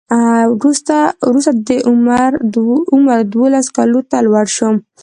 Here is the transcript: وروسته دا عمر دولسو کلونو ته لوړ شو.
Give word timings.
وروسته 1.27 1.51
دا 1.67 1.77
عمر 1.89 2.31
دولسو 3.35 3.69
کلونو 3.77 4.07
ته 4.09 4.17
لوړ 4.25 4.45
شو. 4.55 4.69